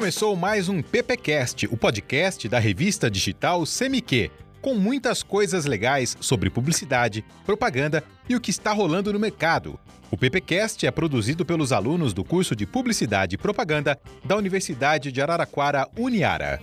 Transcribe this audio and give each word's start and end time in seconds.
Começou 0.00 0.34
mais 0.34 0.66
um 0.66 0.80
PPcast, 0.80 1.66
o 1.70 1.76
podcast 1.76 2.48
da 2.48 2.58
revista 2.58 3.10
digital 3.10 3.66
Semiquê, 3.66 4.30
com 4.62 4.74
muitas 4.74 5.22
coisas 5.22 5.66
legais 5.66 6.16
sobre 6.22 6.48
publicidade, 6.48 7.22
propaganda 7.44 8.02
e 8.26 8.34
o 8.34 8.40
que 8.40 8.50
está 8.50 8.72
rolando 8.72 9.12
no 9.12 9.20
mercado. 9.20 9.78
O 10.10 10.16
PPcast 10.16 10.86
é 10.86 10.90
produzido 10.90 11.44
pelos 11.44 11.70
alunos 11.70 12.14
do 12.14 12.24
curso 12.24 12.56
de 12.56 12.64
Publicidade 12.64 13.34
e 13.34 13.38
Propaganda 13.38 14.00
da 14.24 14.38
Universidade 14.38 15.12
de 15.12 15.20
Araraquara, 15.20 15.86
Uniara. 15.94 16.58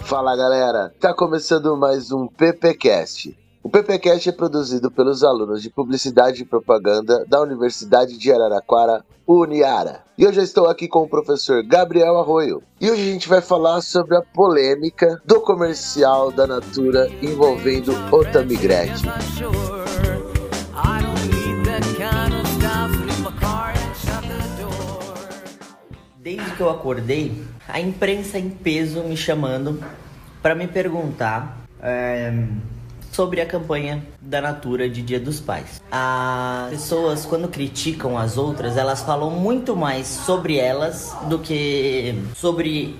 Fala 0.00 0.34
galera, 0.34 0.94
tá 0.98 1.12
começando 1.12 1.76
mais 1.76 2.10
um 2.10 2.26
PPcast. 2.26 3.36
O 3.62 3.68
PPcast 3.68 4.30
é 4.30 4.32
produzido 4.32 4.90
pelos 4.90 5.22
alunos 5.22 5.60
de 5.60 5.68
Publicidade 5.68 6.40
e 6.40 6.46
Propaganda 6.46 7.22
da 7.28 7.42
Universidade 7.42 8.16
de 8.16 8.32
Araraquara, 8.32 9.04
Uniara. 9.26 10.05
E 10.18 10.22
eu 10.22 10.30
estou 10.30 10.66
aqui 10.66 10.88
com 10.88 11.00
o 11.00 11.08
professor 11.08 11.62
Gabriel 11.62 12.18
Arroio. 12.18 12.62
E 12.80 12.90
hoje 12.90 13.02
a 13.02 13.12
gente 13.12 13.28
vai 13.28 13.42
falar 13.42 13.82
sobre 13.82 14.16
a 14.16 14.22
polêmica 14.22 15.20
do 15.26 15.42
comercial 15.42 16.32
da 16.32 16.46
Natura 16.46 17.06
envolvendo 17.20 17.92
Otamigrete. 18.10 19.02
Desde 26.16 26.50
que 26.52 26.60
eu 26.62 26.70
acordei, 26.70 27.44
a 27.68 27.78
imprensa 27.78 28.38
em 28.38 28.48
peso 28.48 29.02
me 29.02 29.18
chamando 29.18 29.84
para 30.40 30.54
me 30.54 30.66
perguntar 30.66 31.58
é, 31.78 32.32
sobre 33.16 33.40
a 33.40 33.46
campanha 33.46 34.02
da 34.20 34.42
Natura 34.42 34.90
de 34.90 35.00
Dia 35.00 35.18
dos 35.18 35.40
Pais. 35.40 35.80
As 35.90 36.68
pessoas, 36.68 37.24
quando 37.24 37.48
criticam 37.48 38.18
as 38.18 38.36
outras, 38.36 38.76
elas 38.76 39.00
falam 39.00 39.30
muito 39.30 39.74
mais 39.74 40.06
sobre 40.06 40.58
elas 40.58 41.16
do 41.26 41.38
que 41.38 42.14
sobre 42.36 42.94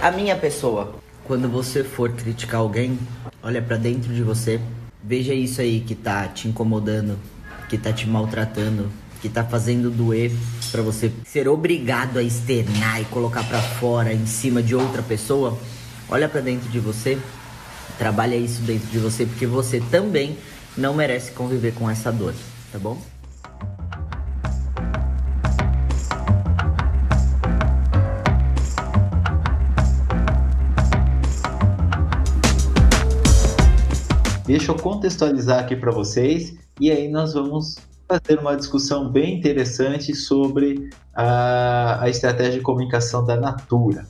a 0.00 0.12
minha 0.12 0.36
pessoa. 0.36 0.94
Quando 1.24 1.48
você 1.48 1.82
for 1.82 2.12
criticar 2.12 2.60
alguém, 2.60 2.96
olha 3.42 3.60
para 3.60 3.76
dentro 3.76 4.14
de 4.14 4.22
você, 4.22 4.60
veja 5.02 5.34
isso 5.34 5.60
aí 5.60 5.80
que 5.80 5.96
tá 5.96 6.28
te 6.28 6.46
incomodando, 6.46 7.18
que 7.68 7.76
tá 7.76 7.92
te 7.92 8.08
maltratando, 8.08 8.88
que 9.20 9.28
tá 9.28 9.42
fazendo 9.42 9.90
doer 9.90 10.30
para 10.70 10.82
você 10.82 11.10
ser 11.26 11.48
obrigado 11.48 12.18
a 12.18 12.22
externar 12.22 13.02
e 13.02 13.04
colocar 13.06 13.42
para 13.42 13.60
fora 13.60 14.14
em 14.14 14.24
cima 14.24 14.62
de 14.62 14.76
outra 14.76 15.02
pessoa. 15.02 15.58
Olha 16.08 16.28
para 16.28 16.40
dentro 16.40 16.68
de 16.70 16.78
você 16.78 17.18
Trabalha 17.98 18.36
isso 18.36 18.62
dentro 18.62 18.86
de 18.86 18.98
você 18.98 19.26
porque 19.26 19.44
você 19.44 19.80
também 19.90 20.38
não 20.76 20.94
merece 20.94 21.32
conviver 21.32 21.74
com 21.74 21.90
essa 21.90 22.12
dor, 22.12 22.32
tá 22.70 22.78
bom? 22.78 22.96
Deixa 34.46 34.70
eu 34.70 34.76
contextualizar 34.76 35.58
aqui 35.58 35.76
para 35.76 35.90
vocês 35.90 36.56
e 36.80 36.90
aí 36.90 37.08
nós 37.08 37.34
vamos 37.34 37.76
fazer 38.08 38.38
uma 38.38 38.56
discussão 38.56 39.10
bem 39.10 39.36
interessante 39.36 40.14
sobre 40.14 40.88
a, 41.12 42.02
a 42.04 42.08
estratégia 42.08 42.54
de 42.54 42.60
comunicação 42.60 43.24
da 43.24 43.36
Natura. 43.36 44.06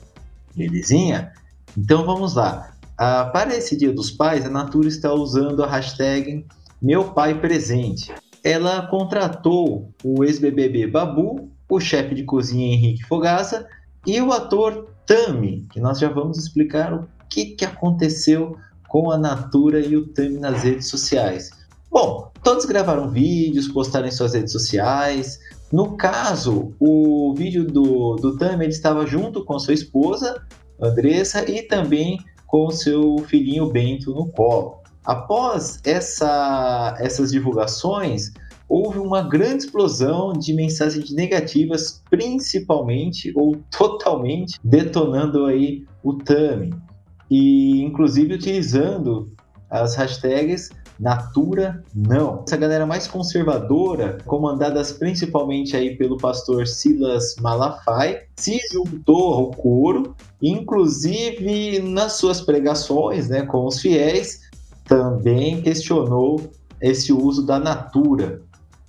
Belezinha? 0.55 1.33
Então 1.77 2.05
vamos 2.05 2.35
lá. 2.35 2.71
Ah, 3.01 3.29
para 3.31 3.55
esse 3.55 3.77
Dia 3.77 3.93
dos 3.93 4.11
Pais, 4.11 4.45
a 4.45 4.49
Natura 4.49 4.89
está 4.89 5.13
usando 5.13 5.63
a 5.63 5.67
hashtag 5.67 6.45
Meu 6.81 7.13
Pai 7.13 7.39
Presente. 7.39 8.13
Ela 8.43 8.87
contratou 8.87 9.93
o 10.03 10.21
ex-BBB 10.25 10.87
Babu, 10.87 11.49
o 11.69 11.79
chefe 11.79 12.13
de 12.13 12.25
cozinha 12.25 12.73
Henrique 12.73 13.05
Fogaça 13.05 13.65
e 14.05 14.19
o 14.19 14.33
ator 14.33 14.89
Tami, 15.05 15.65
que 15.71 15.79
nós 15.79 15.97
já 15.97 16.09
vamos 16.09 16.37
explicar 16.39 16.93
o 16.93 17.07
que, 17.29 17.55
que 17.55 17.63
aconteceu 17.63 18.57
com 18.89 19.09
a 19.09 19.17
Natura 19.17 19.79
e 19.79 19.95
o 19.95 20.05
Tami 20.07 20.37
nas 20.37 20.63
redes 20.63 20.89
sociais. 20.89 21.51
Bom, 21.89 22.29
todos 22.43 22.65
gravaram 22.65 23.09
vídeos, 23.09 23.69
postaram 23.69 24.09
em 24.09 24.11
suas 24.11 24.33
redes 24.33 24.51
sociais. 24.51 25.39
No 25.71 25.95
caso, 25.95 26.73
o 26.77 27.33
vídeo 27.33 27.65
do, 27.65 28.17
do 28.17 28.37
Tami 28.37 28.65
ele 28.65 28.73
estava 28.73 29.07
junto 29.07 29.45
com 29.45 29.57
sua 29.57 29.73
esposa, 29.73 30.45
Andressa, 30.81 31.49
e 31.49 31.61
também 31.61 32.19
com 32.49 32.69
seu 32.71 33.17
filhinho 33.27 33.69
Bento 33.69 34.11
no 34.13 34.27
colo. 34.27 34.79
Após 35.05 35.79
essa, 35.85 36.95
essas 36.99 37.31
divulgações, 37.31 38.31
houve 38.67 38.99
uma 38.99 39.21
grande 39.21 39.63
explosão 39.63 40.33
de 40.33 40.53
mensagens 40.53 41.11
negativas, 41.11 42.03
principalmente 42.09 43.31
ou 43.35 43.55
totalmente 43.71 44.59
detonando 44.63 45.45
aí 45.45 45.85
o 46.03 46.13
Tami 46.13 46.73
e 47.29 47.81
inclusive 47.81 48.33
utilizando 48.33 49.31
as 49.69 49.95
hashtags 49.95 50.69
Natura 50.99 51.83
não. 51.95 52.43
Essa 52.45 52.57
galera 52.57 52.85
mais 52.85 53.07
conservadora, 53.07 54.17
comandadas 54.25 54.91
principalmente 54.91 55.75
aí 55.75 55.95
pelo 55.95 56.17
pastor 56.17 56.67
Silas 56.67 57.35
Malafaia, 57.39 58.23
se 58.35 58.59
juntou 58.71 59.33
ao 59.33 59.51
coro, 59.51 60.15
inclusive 60.41 61.79
nas 61.79 62.13
suas 62.13 62.41
pregações, 62.41 63.29
né, 63.29 63.43
com 63.43 63.65
os 63.65 63.79
fiéis, 63.79 64.41
também 64.83 65.61
questionou 65.61 66.51
esse 66.81 67.13
uso 67.13 67.45
da 67.45 67.59
Natura. 67.59 68.41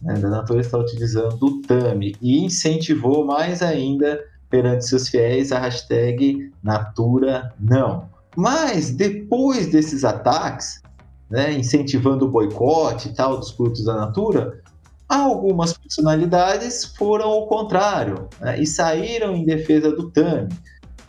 Né, 0.02 0.18
Natura 0.18 0.60
está 0.60 0.78
utilizando 0.78 1.40
o 1.40 1.62
TAMI 1.62 2.16
e 2.20 2.44
incentivou 2.44 3.24
mais 3.24 3.62
ainda 3.62 4.18
perante 4.48 4.86
seus 4.86 5.08
fiéis 5.08 5.52
a 5.52 5.60
hashtag 5.60 6.50
Natura 6.62 7.54
não. 7.60 8.08
Mas 8.36 8.90
depois 8.90 9.68
desses 9.68 10.04
ataques, 10.04 10.82
né, 11.30 11.52
incentivando 11.52 12.26
o 12.26 12.28
boicote 12.28 13.08
e 13.08 13.14
tal 13.14 13.38
dos 13.38 13.52
produtos 13.52 13.84
da 13.84 13.94
Natura, 13.94 14.60
algumas 15.08 15.72
personalidades 15.72 16.84
foram 16.96 17.28
ao 17.28 17.46
contrário 17.46 18.28
né, 18.40 18.60
e 18.60 18.66
saíram 18.66 19.34
em 19.34 19.44
defesa 19.44 19.90
do 19.92 20.10
TAMI. 20.10 20.48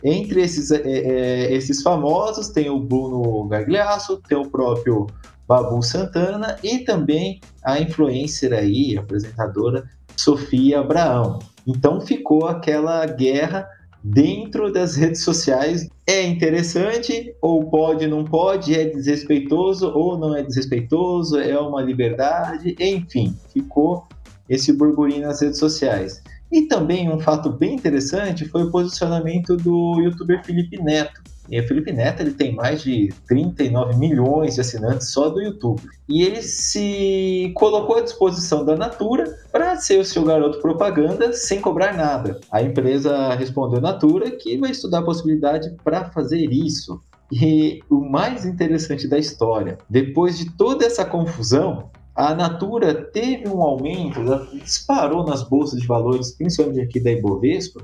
Entre 0.04 0.42
esses, 0.42 0.70
é, 0.72 0.80
é, 0.84 1.52
esses 1.54 1.82
famosos 1.82 2.48
tem 2.48 2.68
o 2.68 2.80
Bruno 2.80 3.46
Gagliasso, 3.48 4.20
tem 4.28 4.36
o 4.36 4.48
próprio 4.48 5.06
Babu 5.46 5.82
Santana 5.82 6.56
e 6.62 6.78
também 6.78 7.40
a 7.64 7.78
influencer 7.78 8.52
aí, 8.52 8.96
apresentadora 8.96 9.88
Sofia 10.16 10.80
Abraão. 10.80 11.38
Então 11.66 12.00
ficou 12.00 12.46
aquela 12.46 13.06
guerra 13.06 13.68
dentro 14.02 14.72
das 14.72 14.96
redes 14.96 15.22
sociais. 15.22 15.88
É 16.06 16.22
interessante 16.22 17.34
ou 17.40 17.70
pode, 17.70 18.06
não 18.06 18.24
pode, 18.24 18.74
é 18.74 18.84
desrespeitoso 18.84 19.92
ou 19.94 20.18
não 20.18 20.36
é 20.36 20.42
desrespeitoso, 20.42 21.38
é 21.38 21.58
uma 21.58 21.82
liberdade, 21.82 22.74
enfim, 22.80 23.36
ficou 23.52 24.06
esse 24.48 24.72
burburinho 24.72 25.22
nas 25.22 25.40
redes 25.40 25.58
sociais. 25.58 26.22
E 26.50 26.62
também 26.62 27.10
um 27.10 27.18
fato 27.18 27.50
bem 27.50 27.74
interessante 27.74 28.44
foi 28.46 28.64
o 28.64 28.70
posicionamento 28.70 29.56
do 29.56 30.00
youtuber 30.00 30.44
Felipe 30.44 30.82
Neto, 30.82 31.22
e 31.48 31.60
o 31.60 31.66
Felipe 31.66 31.92
Neto 31.92 32.20
ele 32.20 32.32
tem 32.32 32.54
mais 32.54 32.82
de 32.82 33.12
39 33.26 33.96
milhões 33.96 34.54
de 34.54 34.60
assinantes 34.60 35.10
só 35.10 35.28
do 35.28 35.40
YouTube. 35.40 35.82
E 36.08 36.22
ele 36.22 36.42
se 36.42 37.52
colocou 37.54 37.96
à 37.96 38.00
disposição 38.02 38.64
da 38.64 38.76
Natura 38.76 39.24
para 39.50 39.76
ser 39.76 39.98
o 39.98 40.04
seu 40.04 40.24
garoto 40.24 40.60
propaganda 40.60 41.32
sem 41.32 41.60
cobrar 41.60 41.96
nada. 41.96 42.40
A 42.50 42.62
empresa 42.62 43.34
respondeu 43.34 43.78
à 43.78 43.80
Natura 43.80 44.30
que 44.30 44.56
vai 44.56 44.70
estudar 44.70 44.98
a 44.98 45.04
possibilidade 45.04 45.74
para 45.82 46.10
fazer 46.10 46.50
isso. 46.52 47.00
E 47.30 47.80
o 47.90 48.00
mais 48.00 48.44
interessante 48.44 49.08
da 49.08 49.18
história, 49.18 49.78
depois 49.88 50.38
de 50.38 50.50
toda 50.50 50.84
essa 50.84 51.04
confusão, 51.04 51.90
a 52.14 52.34
Natura 52.34 52.94
teve 52.94 53.48
um 53.48 53.62
aumento, 53.62 54.20
disparou 54.62 55.24
nas 55.24 55.42
bolsas 55.42 55.80
de 55.80 55.86
valores, 55.86 56.32
principalmente 56.32 56.82
aqui 56.82 57.00
da 57.00 57.10
Ibovespa, 57.10 57.82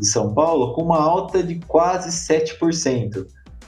de 0.00 0.06
São 0.06 0.34
Paulo 0.34 0.72
com 0.72 0.82
uma 0.82 1.00
alta 1.00 1.42
de 1.42 1.60
quase 1.68 2.08
7%. 2.08 3.26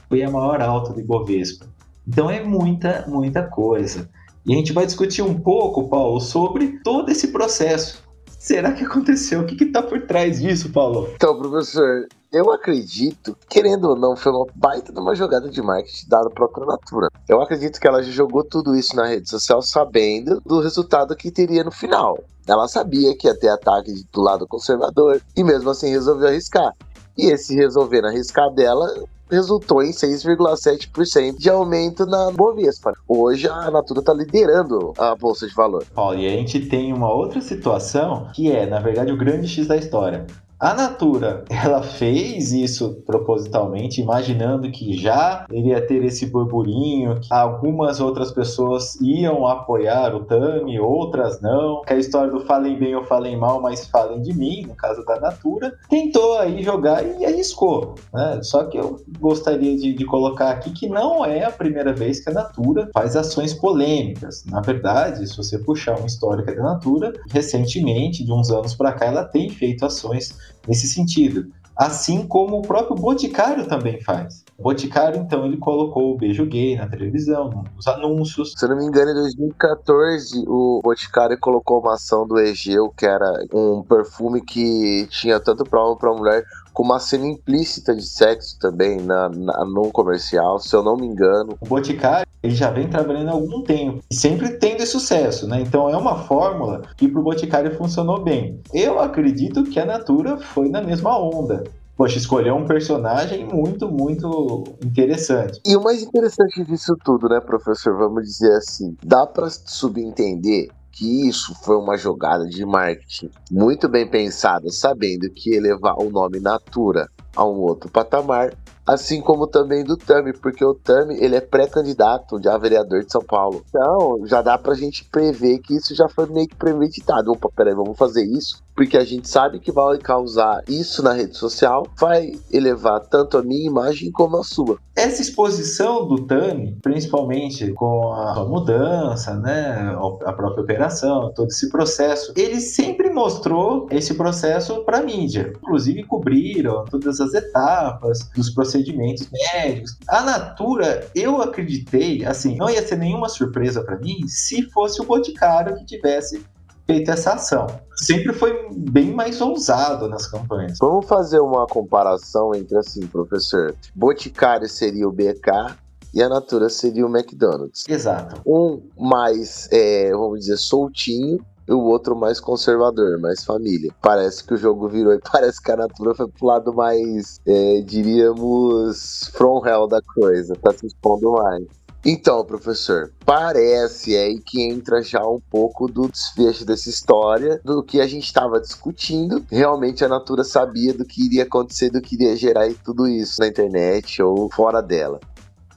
Foi 0.09 0.23
a 0.23 0.31
maior 0.31 0.61
alta 0.61 0.93
do 0.93 1.01
Ibovespa. 1.01 1.67
Então 2.07 2.31
é 2.31 2.43
muita, 2.43 3.05
muita 3.07 3.43
coisa. 3.43 4.11
E 4.45 4.53
a 4.53 4.57
gente 4.57 4.73
vai 4.73 4.85
discutir 4.85 5.23
um 5.23 5.39
pouco, 5.39 5.89
Paulo, 5.89 6.21
sobre 6.21 6.81
todo 6.83 7.11
esse 7.11 7.29
processo. 7.29 8.03
Será 8.43 8.73
que 8.73 8.85
aconteceu? 8.85 9.43
O 9.43 9.47
que 9.47 9.63
está 9.63 9.81
por 9.81 10.03
trás 10.03 10.41
disso, 10.41 10.73
Paulo? 10.73 11.09
Então, 11.15 11.39
professor, 11.39 12.09
eu 12.33 12.51
acredito, 12.51 13.37
querendo 13.49 13.91
ou 13.91 13.97
não, 13.97 14.17
foi 14.17 14.33
uma 14.33 14.47
baita 14.57 14.93
de 14.93 14.99
uma 14.99 15.15
jogada 15.15 15.49
de 15.49 15.63
marketing 15.63 16.09
dada 16.09 16.29
própria 16.29 16.67
Natura. 16.67 17.07
Eu 17.29 17.41
acredito 17.41 17.79
que 17.79 17.87
ela 17.87 18.03
jogou 18.03 18.43
tudo 18.43 18.75
isso 18.75 18.97
na 18.97 19.07
rede 19.07 19.31
social 19.31 19.63
sabendo 19.63 20.41
do 20.45 20.59
resultado 20.59 21.15
que 21.15 21.31
teria 21.31 21.63
no 21.63 21.71
final. 21.71 22.19
Ela 22.45 22.67
sabia 22.67 23.17
que 23.17 23.29
ia 23.29 23.39
ter 23.39 23.49
ataque 23.49 24.05
do 24.13 24.21
lado 24.21 24.45
conservador 24.49 25.23
e 25.37 25.45
mesmo 25.45 25.71
assim 25.71 25.91
resolveu 25.91 26.27
arriscar. 26.27 26.75
E 27.17 27.27
esse 27.27 27.55
resolver 27.55 28.05
arriscar 28.05 28.53
dela 28.53 28.93
resultou 29.33 29.83
em 29.83 29.91
6,7% 29.91 31.39
de 31.39 31.49
aumento 31.49 32.05
na 32.05 32.31
Bovespa. 32.31 32.93
Hoje 33.09 33.49
a 33.49 33.71
Natura 33.71 34.01
está 34.01 34.13
liderando 34.13 34.93
a 34.99 35.17
bolsa 35.17 35.47
de 35.47 35.55
valor. 35.55 35.85
Paulo, 35.95 36.19
e 36.19 36.27
a 36.27 36.31
gente 36.31 36.61
tem 36.67 36.93
uma 36.93 37.13
outra 37.13 37.41
situação 37.41 38.29
que 38.35 38.53
é, 38.53 38.67
na 38.67 38.79
verdade, 38.79 39.11
o 39.11 39.17
grande 39.17 39.49
X 39.49 39.67
da 39.67 39.77
história. 39.77 40.27
A 40.63 40.75
Natura, 40.75 41.45
ela 41.51 41.83
fez 41.83 42.53
isso 42.53 43.03
propositalmente, 43.05 44.01
imaginando 44.01 44.71
que 44.71 44.97
já 44.97 45.45
iria 45.51 45.85
ter 45.85 46.05
esse 46.05 46.27
burburinho, 46.27 47.19
que 47.19 47.35
algumas 47.35 47.99
outras 47.99 48.31
pessoas 48.31 48.95
iam 49.01 49.45
apoiar 49.45 50.15
o 50.15 50.23
Tami, 50.23 50.79
outras 50.79 51.41
não, 51.41 51.83
que 51.83 51.93
a 51.93 51.97
história 51.97 52.31
do 52.31 52.47
falem 52.47 52.79
bem 52.79 52.95
ou 52.95 53.03
falem 53.03 53.37
mal, 53.37 53.61
mas 53.61 53.89
falem 53.89 54.23
de 54.23 54.33
mim, 54.33 54.63
no 54.63 54.77
caso 54.77 55.05
da 55.05 55.19
Natura, 55.19 55.77
tentou 55.91 56.39
aí 56.39 56.63
jogar 56.63 57.05
e 57.05 57.27
arriscou, 57.27 57.97
né? 58.15 58.39
Só 58.45 58.63
que 58.63 58.79
eu 58.79 59.05
gostaria 59.19 59.77
de, 59.77 59.93
de 59.93 60.05
colocar 60.05 60.51
aqui 60.51 60.71
que 60.71 60.89
não 60.89 61.25
é 61.25 61.43
a 61.43 61.51
primeira 61.51 61.93
vez 61.93 62.21
que 62.23 62.31
a 62.31 62.35
Natura 62.35 62.89
faz 62.95 63.17
ações 63.17 63.53
polêmicas. 63.53 64.45
Na 64.45 64.61
verdade, 64.61 65.27
se 65.27 65.37
você 65.37 65.59
puxar 65.59 65.99
uma 65.99 66.07
histórica 66.07 66.55
da 66.55 66.63
Natura, 66.63 67.13
recentemente, 67.33 68.25
de 68.25 68.31
uns 68.31 68.49
anos 68.53 68.77
para 68.77 68.93
cá, 68.93 69.07
ela 69.07 69.25
tem 69.25 69.51
feito 69.51 69.85
ações 69.85 70.52
nesse 70.67 70.87
sentido. 70.87 71.47
Assim 71.77 72.27
como 72.27 72.59
o 72.59 72.63
próprio 72.63 72.95
Boticário 72.95 73.67
também 73.67 74.01
faz. 74.01 74.45
O 74.59 74.63
Boticário, 74.63 75.19
então, 75.19 75.47
ele 75.47 75.57
colocou 75.57 76.13
o 76.13 76.17
beijo 76.17 76.45
gay 76.47 76.77
na 76.77 76.87
televisão, 76.87 77.65
nos 77.75 77.87
anúncios. 77.87 78.53
Se 78.57 78.65
eu 78.65 78.69
não 78.69 78.77
me 78.77 78.85
engano, 78.85 79.11
em 79.11 79.15
2014, 79.15 80.45
o 80.47 80.81
Boticário 80.85 81.39
colocou 81.39 81.81
uma 81.81 81.95
ação 81.95 82.27
do 82.27 82.39
Egeu, 82.39 82.91
que 82.97 83.07
era 83.07 83.27
um 83.53 83.83
perfume 83.83 84.43
que 84.43 85.07
tinha 85.11 85.41
tanto 85.41 85.65
para 85.65 85.83
homem 85.83 85.99
para 85.99 86.13
mulher, 86.13 86.45
com 86.73 86.83
uma 86.83 87.01
cena 87.01 87.27
implícita 87.27 87.95
de 87.95 88.07
sexo 88.07 88.59
também 88.59 89.01
na, 89.01 89.29
na, 89.31 89.65
num 89.65 89.91
comercial, 89.91 90.59
se 90.59 90.77
eu 90.77 90.83
não 90.83 90.97
me 90.97 91.07
engano. 91.07 91.57
O 91.61 91.67
Boticário 91.67 92.31
ele 92.43 92.55
já 92.55 92.71
vem 92.71 92.89
trabalhando 92.89 93.29
há 93.29 93.33
algum 93.33 93.63
tempo 93.63 94.03
e 94.11 94.15
sempre 94.15 94.51
tendo 94.51 94.85
sucesso, 94.87 95.47
né? 95.47 95.61
Então 95.61 95.89
é 95.89 95.97
uma 95.97 96.17
fórmula 96.25 96.83
que 96.97 97.09
para 97.09 97.21
o 97.21 97.25
Boticário 97.25 97.77
funcionou 97.77 98.23
bem. 98.23 98.61
Eu 98.75 99.01
acredito 99.01 99.63
que 99.65 99.79
a 99.79 99.85
Natura 99.85 100.37
foi 100.39 100.69
na 100.69 100.83
mesma 100.83 101.17
onda. 101.19 101.65
Poxa, 101.97 102.19
escolheu 102.19 102.57
um 102.57 102.67
personagem 102.67 103.47
muito, 103.47 103.89
muito 103.89 104.65
interessante. 104.85 105.61
E 105.65 105.77
o 105.77 105.83
mais 105.83 106.03
interessante 106.03 106.65
disso 106.65 106.97
tudo, 107.05 107.29
né, 107.29 107.39
professor? 107.39 107.97
Vamos 107.97 108.25
dizer 108.25 108.53
assim, 108.57 108.97
dá 109.05 109.27
para 109.27 109.49
subentender 109.51 110.69
que 110.91 111.29
isso 111.29 111.55
foi 111.63 111.77
uma 111.77 111.97
jogada 111.97 112.47
de 112.47 112.65
marketing 112.67 113.31
muito 113.51 113.89
bem 113.89 114.07
pensada, 114.07 114.69
sabendo 114.71 115.31
que 115.31 115.55
elevar 115.55 115.97
o 115.99 116.11
nome 116.11 116.41
Natura 116.41 117.09
a 117.37 117.45
um 117.45 117.61
outro 117.61 117.91
patamar 117.91 118.53
assim 118.87 119.21
como 119.21 119.47
também 119.47 119.85
do 119.85 119.97
Tami, 119.97 120.33
porque 120.33 120.65
o 120.65 120.75
Tami 120.75 121.17
ele 121.21 121.37
é 121.37 121.41
pré-candidato 121.41 122.41
a 122.49 122.59
vereador 122.59 123.05
de 123.05 123.13
São 123.13 123.23
Paulo. 123.23 123.65
Então, 123.69 124.27
já 124.27 124.43
dá 124.43 124.59
pra 124.59 124.75
gente 124.75 125.05
prever 125.05 125.59
que 125.59 125.75
isso 125.75 125.95
já 125.95 126.09
foi 126.09 126.27
meio 126.27 126.49
que 126.49 126.57
premeditado. 126.57 127.31
Opa, 127.31 127.49
peraí, 127.55 127.75
vamos 127.75 127.97
fazer 127.97 128.25
isso, 128.25 128.63
porque 128.75 128.97
a 128.97 129.05
gente 129.05 129.29
sabe 129.29 129.61
que 129.61 129.71
vai 129.71 129.99
causar 129.99 130.63
isso 130.69 131.03
na 131.03 131.13
rede 131.13 131.37
social, 131.37 131.87
vai 131.99 132.33
elevar 132.53 133.01
tanto 133.01 133.39
a 133.39 133.43
minha 133.43 133.67
imagem 133.67 134.11
como 134.11 134.37
a 134.37 134.45
sua. 134.45 134.79
Essa 134.95 135.23
exposição 135.23 136.07
do 136.07 136.27
Tami, 136.27 136.77
principalmente 136.83 137.73
com 137.73 138.13
a 138.13 138.45
mudança, 138.45 139.35
né, 139.37 139.97
a 140.25 140.33
própria 140.33 140.63
operação, 140.63 141.33
todo 141.35 141.49
esse 141.49 141.71
processo, 141.71 142.33
ele 142.37 142.61
sempre 142.61 143.11
mostrou 143.11 143.87
esse 143.91 144.15
processo 144.15 144.85
para 144.85 145.03
mídia. 145.03 145.53
Inclusive 145.57 146.03
cobriram 146.05 146.85
todas 146.85 147.21
as 147.21 147.33
etapas 147.33 148.29
dos 148.35 148.51
processos 148.51 148.72
procedimentos 148.73 149.29
médicos. 149.31 149.99
A 150.09 150.23
Natura, 150.23 151.07
eu 151.15 151.43
acreditei, 151.43 152.25
assim, 152.25 152.57
não 152.57 152.71
ia 152.71 152.87
ser 152.87 152.97
nenhuma 152.97 153.29
surpresa 153.29 153.83
para 153.83 153.99
mim 153.99 154.27
se 154.27 154.63
fosse 154.71 155.01
o 155.01 155.05
Boticário 155.05 155.77
que 155.77 155.85
tivesse 155.85 156.45
feito 156.87 157.11
essa 157.11 157.35
ação. 157.35 157.67
Sempre 157.97 158.33
foi 158.33 158.69
bem 158.73 159.13
mais 159.13 159.41
ousado 159.41 160.09
nas 160.09 160.27
campanhas. 160.27 160.79
Vamos 160.81 161.07
fazer 161.07 161.41
uma 161.41 161.67
comparação 161.67 162.55
entre 162.55 162.77
assim, 162.77 163.07
professor. 163.07 163.75
Boticário 163.95 164.69
seria 164.69 165.07
o 165.07 165.13
BK 165.13 165.77
e 166.15 166.23
a 166.23 166.29
Natura 166.29 166.69
seria 166.69 167.07
o 167.07 167.15
McDonald's. 167.15 167.85
Exato. 167.89 168.41
Um 168.47 168.83
mais, 168.99 169.69
é, 169.71 170.11
vamos 170.13 170.41
dizer, 170.41 170.57
soltinho 170.57 171.45
e 171.67 171.73
o 171.73 171.81
outro 171.81 172.17
mais 172.17 172.41
conservador, 172.41 173.19
mais 173.21 173.45
família. 173.45 173.93
Parece 174.01 174.45
que 174.45 174.55
o 174.55 174.57
jogo 174.57 174.89
virou 174.89 175.13
e 175.15 175.21
parece 175.33 175.63
que 175.63 175.71
a 175.71 175.77
Natura 175.77 176.15
foi 176.15 176.29
pro 176.29 176.47
lado 176.47 176.73
mais, 176.73 177.41
é, 177.47 177.81
diríamos, 177.83 179.31
from 179.33 179.67
hell 179.67 179.87
da 179.87 180.01
coisa, 180.03 180.55
tá 180.57 180.73
se 180.73 180.87
expondo 180.87 181.33
mais. 181.33 181.65
Então, 182.05 182.45
professor, 182.45 183.13
parece 183.25 184.17
aí 184.17 184.41
que 184.41 184.61
entra 184.61 185.01
já 185.03 185.25
um 185.25 185.39
pouco 185.39 185.87
do 185.87 186.09
desfecho 186.09 186.65
dessa 186.65 186.91
história, 186.91 187.61
do 187.65 187.81
que 187.81 188.01
a 188.01 188.09
gente 188.09 188.25
estava 188.25 188.61
discutindo. 188.61 189.45
Realmente 189.49 190.05
a 190.05 190.09
Natura 190.09 190.43
sabia 190.43 190.93
do 190.93 191.05
que 191.05 191.27
iria 191.27 191.45
acontecer, 191.45 191.91
do 191.91 192.01
que 192.01 192.17
iria 192.17 192.35
gerar 192.35 192.69
tudo 192.85 193.07
isso 193.07 193.41
na 193.41 193.47
internet 193.47 194.21
ou 194.21 194.51
fora 194.51 194.83
dela. 194.83 195.21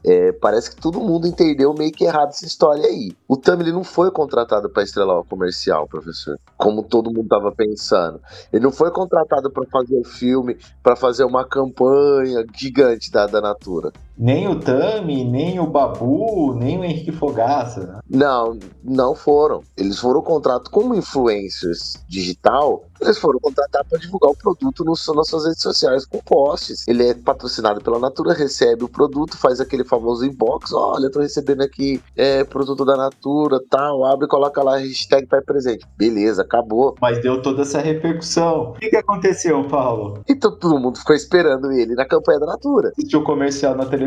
É, 0.08 0.32
parece 0.34 0.70
que 0.70 0.80
todo 0.80 1.02
mundo 1.02 1.28
entendeu 1.28 1.74
meio 1.74 1.92
que 1.92 2.04
errado 2.04 2.30
essa 2.30 2.46
história 2.46 2.86
aí. 2.86 3.12
O 3.28 3.36
Tam 3.36 3.58
não 3.58 3.84
foi 3.84 4.12
contratado 4.12 4.70
para 4.70 4.84
estrelar 4.84 5.18
o 5.18 5.26
comercial, 5.26 5.88
professor, 5.88 6.38
como 6.58 6.84
todo 6.84 7.10
mundo 7.10 7.24
estava 7.24 7.52
pensando. 7.52 8.22
Ele 8.54 8.64
não 8.64 8.72
foi 8.72 8.92
contratado 8.92 9.50
para 9.50 9.66
fazer 9.66 10.00
o 10.00 10.04
filme, 10.04 10.58
para 10.84 10.96
fazer 10.96 11.24
uma 11.24 11.44
campanha 11.44 12.46
gigante 12.54 13.12
da, 13.12 13.26
da 13.26 13.42
Natura. 13.42 13.92
Nem 14.18 14.48
o 14.48 14.60
Tami, 14.60 15.26
nem 15.26 15.60
o 15.60 15.68
Babu, 15.68 16.56
nem 16.56 16.80
o 16.80 16.84
Henrique 16.84 17.12
Fogaça. 17.12 18.00
Não, 18.10 18.58
não 18.84 19.14
foram. 19.14 19.62
Eles 19.76 20.00
foram 20.00 20.22
contratados 20.22 20.70
como 20.70 20.96
influencers 20.96 22.04
digital 22.08 22.86
eles 23.02 23.18
foram 23.18 23.40
contratar 23.40 23.84
para 23.86 24.00
divulgar 24.00 24.32
o 24.32 24.38
produto 24.38 24.84
no, 24.84 24.92
nas 24.92 25.28
suas 25.28 25.46
redes 25.46 25.62
sociais 25.62 26.06
com 26.06 26.20
posts. 26.20 26.88
Ele 26.88 27.10
é 27.10 27.14
patrocinado 27.14 27.82
pela 27.82 28.00
Natura, 28.00 28.34
recebe 28.34 28.84
o 28.84 28.90
produto, 28.90 29.38
faz 29.38 29.60
aquele 29.60 29.84
famoso 29.84 30.26
inbox. 30.26 30.72
Olha, 30.74 31.10
tô 31.12 31.20
recebendo 31.20 31.62
aqui 31.62 32.02
é, 32.16 32.44
produto 32.44 32.86
da 32.86 32.96
Natura, 32.96 33.60
tal. 33.70 34.06
Abre 34.06 34.26
e 34.26 34.30
coloca 34.30 34.64
lá 34.64 34.76
a 34.76 34.80
hashtag 34.80 35.28
Pai 35.28 35.42
Presente. 35.42 35.86
Beleza, 35.98 36.42
acabou. 36.42 36.96
Mas 37.02 37.22
deu 37.22 37.42
toda 37.42 37.64
essa 37.64 37.80
repercussão. 37.80 38.72
O 38.72 38.74
que, 38.74 38.90
que 38.90 38.98
aconteceu, 38.98 39.64
Paulo? 39.68 40.24
Então 40.28 40.58
todo 40.58 40.80
mundo 40.80 40.98
ficou 40.98 41.16
esperando 41.16 41.72
ele 41.72 41.96
na 41.96 42.06
campanha 42.06 42.40
da 42.40 42.46
Natura. 42.46 42.94
O 42.98 43.24
comercial 43.24 43.76
na 43.76 43.86
televisão? 43.86 44.05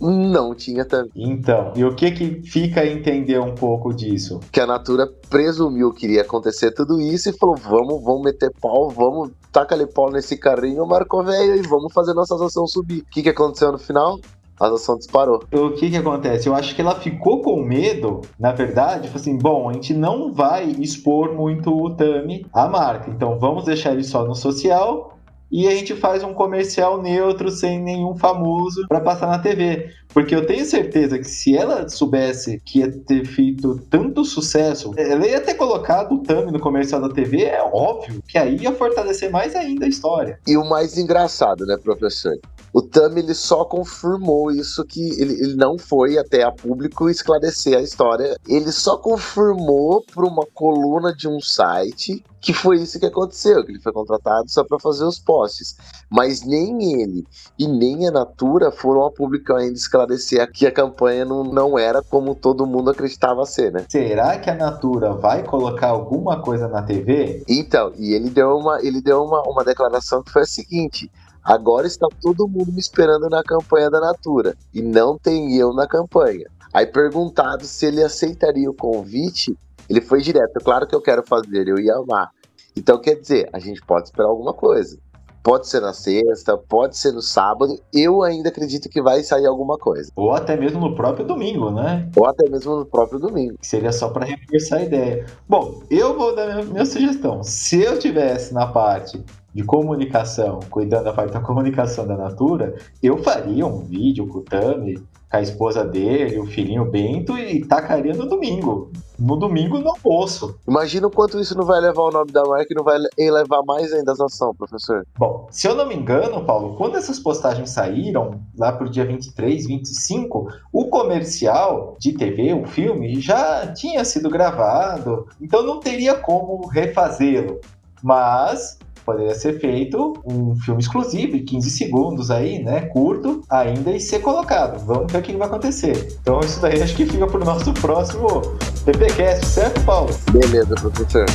Não 0.00 0.54
tinha 0.54 0.84
também. 0.84 1.10
Então, 1.14 1.72
e 1.76 1.84
o 1.84 1.94
que 1.94 2.10
que 2.10 2.42
fica 2.42 2.80
a 2.80 2.86
entender 2.86 3.38
um 3.40 3.54
pouco 3.54 3.92
disso? 3.92 4.40
Que 4.50 4.60
a 4.60 4.66
Natura 4.66 5.06
presumiu 5.28 5.92
que 5.92 6.06
iria 6.06 6.22
acontecer 6.22 6.72
tudo 6.72 7.00
isso 7.00 7.28
e 7.28 7.32
falou: 7.32 7.56
vamos, 7.56 8.02
vamos 8.02 8.22
meter 8.22 8.50
pau, 8.60 8.90
vamos 8.90 9.30
tacar 9.50 9.78
pau 9.88 10.10
nesse 10.10 10.36
carrinho, 10.36 10.86
Marco 10.86 11.22
Velho, 11.22 11.56
e 11.56 11.62
vamos 11.62 11.92
fazer 11.92 12.14
nossas 12.14 12.40
ações 12.40 12.72
subir. 12.72 13.00
O 13.00 13.06
que, 13.10 13.22
que 13.22 13.28
aconteceu 13.28 13.72
no 13.72 13.78
final? 13.78 14.18
a 14.60 14.68
ação 14.68 14.96
disparou. 14.96 15.42
O 15.52 15.70
que 15.70 15.90
que 15.90 15.96
acontece? 15.96 16.48
Eu 16.48 16.54
acho 16.54 16.74
que 16.74 16.80
ela 16.80 16.94
ficou 16.94 17.42
com 17.42 17.62
medo, 17.62 18.20
na 18.38 18.52
verdade, 18.52 19.10
assim, 19.12 19.36
bom, 19.36 19.68
a 19.68 19.72
gente 19.72 19.92
não 19.92 20.32
vai 20.32 20.66
expor 20.78 21.34
muito 21.34 21.74
o 21.74 21.90
Tami 21.90 22.46
à 22.52 22.68
marca, 22.68 23.10
então 23.10 23.38
vamos 23.38 23.64
deixar 23.64 23.92
ele 23.92 24.04
só 24.04 24.24
no 24.24 24.34
social 24.34 25.18
e 25.52 25.68
a 25.68 25.70
gente 25.72 25.94
faz 25.94 26.24
um 26.24 26.32
comercial 26.32 27.00
neutro 27.02 27.50
sem 27.50 27.78
nenhum 27.78 28.16
famoso 28.16 28.86
para 28.88 29.00
passar 29.00 29.26
na 29.26 29.38
TV. 29.38 29.90
Porque 30.08 30.34
eu 30.34 30.46
tenho 30.46 30.64
certeza 30.64 31.18
que 31.18 31.28
se 31.28 31.56
ela 31.56 31.88
soubesse 31.88 32.60
que 32.64 32.78
ia 32.78 32.90
ter 32.90 33.26
feito 33.26 33.78
tanto 33.90 34.24
sucesso, 34.24 34.92
ela 34.96 35.26
ia 35.26 35.40
ter 35.40 35.54
colocado 35.54 36.14
o 36.14 36.22
Tami 36.22 36.50
no 36.50 36.60
comercial 36.60 37.00
da 37.00 37.08
TV, 37.08 37.44
é 37.44 37.62
óbvio 37.62 38.22
que 38.26 38.38
aí 38.38 38.56
ia 38.56 38.72
fortalecer 38.72 39.30
mais 39.30 39.54
ainda 39.54 39.84
a 39.84 39.88
história. 39.88 40.38
E 40.46 40.56
o 40.56 40.64
mais 40.68 40.96
engraçado, 40.96 41.66
né, 41.66 41.76
professor? 41.82 42.32
O 42.72 42.80
Tami 42.80 43.20
ele 43.20 43.34
só 43.34 43.64
confirmou 43.64 44.50
isso 44.50 44.84
que 44.84 45.00
ele, 45.20 45.34
ele 45.34 45.54
não 45.56 45.76
foi 45.78 46.16
até 46.16 46.42
a 46.42 46.50
público 46.50 47.10
esclarecer 47.10 47.76
a 47.76 47.82
história. 47.82 48.36
Ele 48.48 48.72
só 48.72 48.96
confirmou 48.96 50.02
para 50.02 50.26
uma 50.26 50.46
coluna 50.54 51.14
de 51.14 51.28
um 51.28 51.38
site 51.40 52.24
que 52.40 52.52
foi 52.52 52.78
isso 52.78 52.98
que 52.98 53.06
aconteceu, 53.06 53.64
que 53.64 53.70
ele 53.70 53.80
foi 53.80 53.92
contratado 53.92 54.50
só 54.50 54.64
para 54.64 54.78
fazer 54.80 55.04
os 55.04 55.18
posts. 55.18 55.76
Mas 56.10 56.44
nem 56.44 57.00
ele 57.00 57.24
e 57.58 57.68
nem 57.68 58.08
a 58.08 58.10
Natura 58.10 58.72
foram 58.72 59.04
a 59.04 59.10
público 59.10 59.52
ainda 59.54 59.74
esclarecer 59.74 60.50
que 60.50 60.66
a 60.66 60.72
campanha 60.72 61.24
não, 61.24 61.44
não 61.44 61.78
era 61.78 62.02
como 62.02 62.34
todo 62.34 62.66
mundo 62.66 62.90
acreditava 62.90 63.46
ser, 63.46 63.70
né? 63.70 63.84
Será 63.88 64.38
que 64.38 64.50
a 64.50 64.54
Natura 64.54 65.12
vai 65.12 65.44
colocar 65.44 65.88
alguma 65.88 66.40
coisa 66.40 66.66
na 66.68 66.82
TV? 66.82 67.44
Então, 67.46 67.92
e 67.96 68.12
ele 68.12 68.30
deu 68.30 68.56
uma, 68.56 68.80
ele 68.82 69.00
deu 69.00 69.22
uma, 69.22 69.42
uma 69.42 69.62
declaração 69.62 70.22
que 70.22 70.32
foi 70.32 70.42
a 70.42 70.46
seguinte: 70.46 71.10
Agora 71.44 71.86
está 71.86 72.06
todo 72.20 72.46
mundo 72.46 72.72
me 72.72 72.78
esperando 72.78 73.28
na 73.28 73.42
campanha 73.42 73.90
da 73.90 74.00
Natura 74.00 74.54
e 74.72 74.80
não 74.80 75.18
tem 75.18 75.56
eu 75.56 75.72
na 75.72 75.86
campanha. 75.86 76.46
Aí 76.72 76.86
perguntado 76.86 77.64
se 77.64 77.84
ele 77.84 78.02
aceitaria 78.02 78.70
o 78.70 78.74
convite, 78.74 79.56
ele 79.88 80.00
foi 80.00 80.22
direto. 80.22 80.60
Claro 80.64 80.86
que 80.86 80.94
eu 80.94 81.00
quero 81.00 81.22
fazer, 81.22 81.66
eu 81.66 81.78
ia 81.78 81.96
amar. 81.96 82.30
Então 82.76 83.00
quer 83.00 83.16
dizer, 83.16 83.48
a 83.52 83.58
gente 83.58 83.82
pode 83.82 84.06
esperar 84.06 84.28
alguma 84.28 84.54
coisa. 84.54 84.98
Pode 85.42 85.66
ser 85.66 85.80
na 85.80 85.92
sexta, 85.92 86.56
pode 86.56 86.96
ser 86.96 87.10
no 87.10 87.20
sábado. 87.20 87.76
Eu 87.92 88.22
ainda 88.22 88.48
acredito 88.48 88.88
que 88.88 89.02
vai 89.02 89.24
sair 89.24 89.44
alguma 89.44 89.76
coisa. 89.76 90.12
Ou 90.14 90.30
até 90.30 90.56
mesmo 90.56 90.80
no 90.80 90.94
próprio 90.94 91.26
domingo, 91.26 91.68
né? 91.72 92.08
Ou 92.16 92.26
até 92.26 92.48
mesmo 92.48 92.76
no 92.76 92.86
próprio 92.86 93.18
domingo. 93.18 93.56
Seria 93.60 93.90
só 93.90 94.08
para 94.10 94.24
reforçar 94.24 94.76
a 94.76 94.82
ideia. 94.84 95.26
Bom, 95.48 95.82
eu 95.90 96.16
vou 96.16 96.36
dar 96.36 96.46
minha, 96.46 96.64
minha 96.64 96.86
sugestão. 96.86 97.42
Se 97.42 97.82
eu 97.82 97.98
tivesse 97.98 98.54
na 98.54 98.68
parte 98.68 99.20
de 99.54 99.62
comunicação, 99.62 100.60
cuidando 100.70 101.04
da 101.04 101.12
parte 101.12 101.32
da 101.32 101.40
comunicação 101.40 102.06
da 102.06 102.16
Natura, 102.16 102.74
eu 103.02 103.18
faria 103.22 103.66
um 103.66 103.80
vídeo 103.80 104.26
com 104.26 104.38
o 104.38 104.42
Tami, 104.42 104.96
com 104.96 105.36
a 105.36 105.42
esposa 105.42 105.84
dele, 105.84 106.38
o 106.38 106.46
filhinho 106.46 106.90
Bento, 106.90 107.36
e 107.38 107.64
tacaria 107.64 108.14
no 108.14 108.26
domingo. 108.26 108.90
No 109.18 109.36
domingo 109.36 109.78
no 109.78 109.90
almoço. 109.90 110.58
Imagina 110.66 111.06
o 111.06 111.10
quanto 111.10 111.38
isso 111.38 111.56
não 111.56 111.64
vai 111.64 111.80
levar 111.80 112.02
o 112.02 112.10
nome 112.10 112.32
da 112.32 112.42
marca 112.44 112.66
e 112.70 112.74
não 112.74 112.82
vai 112.82 112.98
elevar 113.16 113.62
mais 113.64 113.92
ainda 113.92 114.12
a 114.12 114.24
ação, 114.24 114.54
professor. 114.54 115.06
Bom, 115.16 115.46
se 115.50 115.66
eu 115.66 115.74
não 115.74 115.86
me 115.86 115.94
engano, 115.94 116.44
Paulo, 116.44 116.76
quando 116.76 116.96
essas 116.96 117.18
postagens 117.18 117.70
saíram, 117.70 118.40
lá 118.58 118.72
pro 118.72 118.90
dia 118.90 119.06
23, 119.06 119.66
25, 119.66 120.48
o 120.72 120.86
comercial 120.86 121.96
de 121.98 122.12
TV, 122.12 122.52
o 122.52 122.66
filme, 122.66 123.20
já 123.20 123.72
tinha 123.72 124.04
sido 124.04 124.28
gravado, 124.28 125.26
então 125.40 125.62
não 125.62 125.78
teria 125.78 126.14
como 126.14 126.66
refazê-lo. 126.66 127.60
Mas 128.02 128.78
poderia 129.04 129.34
ser 129.34 129.58
feito 129.60 130.14
um 130.24 130.54
filme 130.56 130.80
exclusivo 130.80 131.32
de 131.32 131.40
15 131.40 131.70
segundos 131.70 132.30
aí, 132.30 132.62
né, 132.62 132.82
curto, 132.82 133.42
ainda 133.50 133.90
e 133.90 134.00
ser 134.00 134.20
colocado. 134.20 134.84
Vamos 134.86 135.12
ver 135.12 135.18
o 135.18 135.22
que 135.22 135.36
vai 135.36 135.46
acontecer. 135.46 136.16
Então 136.20 136.40
isso 136.40 136.60
daí 136.60 136.82
acho 136.82 136.96
que 136.96 137.06
fica 137.06 137.26
para 137.26 137.40
o 137.40 137.44
nosso 137.44 137.72
próximo 137.74 138.42
PPcast, 138.84 139.46
certo, 139.46 139.84
Paulo? 139.84 140.10
Beleza, 140.32 140.74
professor. 140.74 141.26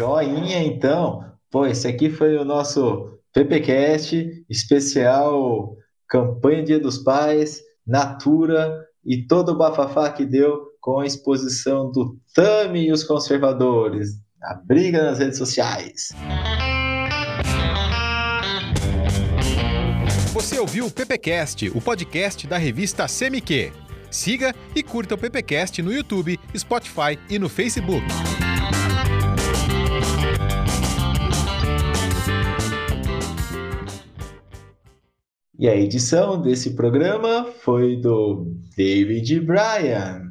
Joinha, 0.00 0.62
então. 0.62 1.24
Pô, 1.50 1.66
esse 1.66 1.86
aqui 1.86 2.08
foi 2.08 2.36
o 2.36 2.44
nosso 2.44 3.19
PPcast 3.32 4.44
especial 4.48 5.76
campanha 6.08 6.64
Dia 6.64 6.80
dos 6.80 6.98
Pais, 6.98 7.60
Natura 7.86 8.84
e 9.04 9.26
todo 9.26 9.52
o 9.52 9.56
bafafá 9.56 10.10
que 10.10 10.24
deu 10.24 10.68
com 10.80 10.98
a 10.98 11.06
exposição 11.06 11.90
do 11.92 12.18
Tami 12.34 12.86
e 12.86 12.92
os 12.92 13.04
conservadores, 13.04 14.10
a 14.42 14.54
briga 14.54 15.04
nas 15.04 15.18
redes 15.18 15.38
sociais. 15.38 16.08
Você 20.32 20.58
ouviu 20.58 20.86
o 20.86 20.90
PPcast, 20.90 21.70
o 21.70 21.80
podcast 21.80 22.46
da 22.46 22.56
revista 22.56 23.06
CMQ. 23.06 23.72
Siga 24.10 24.52
e 24.74 24.82
curta 24.82 25.14
o 25.14 25.18
PPcast 25.18 25.80
no 25.82 25.92
YouTube, 25.92 26.40
Spotify 26.56 27.18
e 27.28 27.38
no 27.38 27.48
Facebook. 27.48 28.06
E 35.60 35.68
a 35.68 35.76
edição 35.76 36.40
desse 36.40 36.70
programa 36.70 37.44
foi 37.44 37.94
do 37.94 38.50
David 38.74 39.40
Bryan. 39.40 40.26